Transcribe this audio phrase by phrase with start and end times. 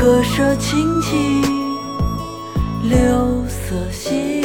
[0.00, 1.42] 客舍青青
[2.88, 4.40] 柳色新。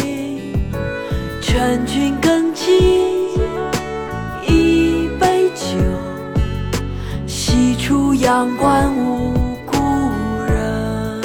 [1.41, 2.73] 劝君更尽
[4.45, 5.77] 一杯酒，
[7.25, 9.33] 西出阳关无
[9.65, 9.77] 故
[10.43, 11.21] 人。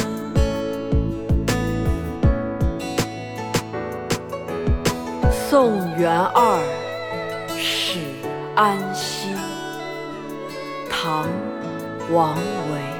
[5.33, 6.61] 宋元二
[7.59, 7.99] 使
[8.55, 9.35] 安西，
[10.89, 11.25] 唐·
[12.15, 13.00] 王维。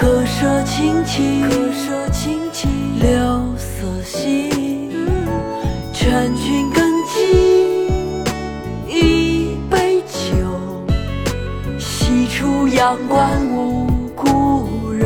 [0.00, 1.40] 客舍青青
[3.00, 3.10] 柳
[3.56, 4.92] 色新。
[5.92, 8.30] 劝君更尽
[8.86, 10.36] 一杯酒，
[11.80, 15.04] 西出阳关无故人。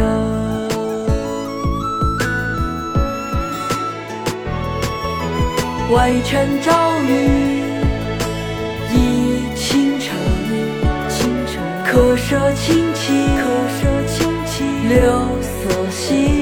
[5.90, 7.62] 渭城朝雨
[8.92, 8.94] 浥
[9.56, 10.14] 轻尘，
[11.82, 13.16] 客舍青青
[14.88, 16.41] 柳色新。